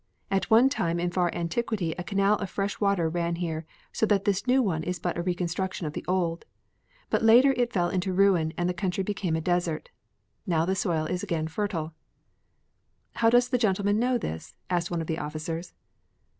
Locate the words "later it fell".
7.21-7.89